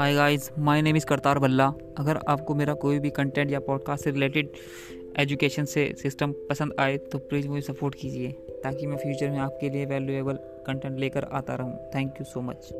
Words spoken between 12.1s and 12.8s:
you so much